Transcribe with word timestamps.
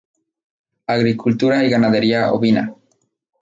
Agricultura 0.87 1.63
y 1.63 1.69
ganadería 1.69 2.33
ovina. 2.33 2.73